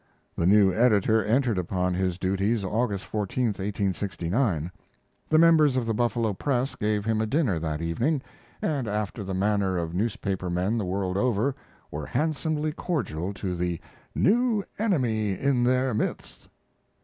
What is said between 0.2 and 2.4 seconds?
The new editor entered upon his